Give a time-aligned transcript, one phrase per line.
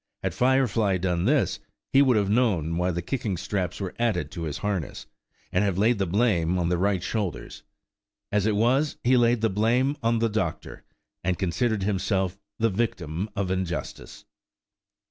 [0.23, 1.59] Had Firefly done this,
[1.93, 5.05] he would have known why the kicking straps were added to his harness,
[5.51, 7.61] and have laid the blame on the right shoulders.
[8.31, 10.83] As it was, he laid the blame on the doctor,
[11.23, 14.25] and considered himself the victim of injustice.